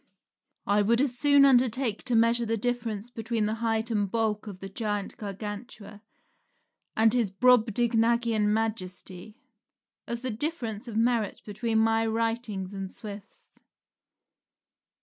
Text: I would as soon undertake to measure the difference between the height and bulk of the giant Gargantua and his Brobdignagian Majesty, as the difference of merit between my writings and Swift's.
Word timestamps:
I 0.65 0.81
would 0.81 0.99
as 0.99 1.15
soon 1.15 1.45
undertake 1.45 2.01
to 2.05 2.15
measure 2.15 2.47
the 2.47 2.57
difference 2.57 3.11
between 3.11 3.45
the 3.45 3.53
height 3.61 3.91
and 3.91 4.09
bulk 4.09 4.47
of 4.47 4.57
the 4.57 4.67
giant 4.67 5.15
Gargantua 5.15 6.01
and 6.97 7.13
his 7.13 7.29
Brobdignagian 7.29 8.47
Majesty, 8.51 9.37
as 10.07 10.23
the 10.23 10.31
difference 10.31 10.87
of 10.87 10.97
merit 10.97 11.43
between 11.45 11.77
my 11.77 12.07
writings 12.07 12.73
and 12.73 12.91
Swift's. 12.91 13.59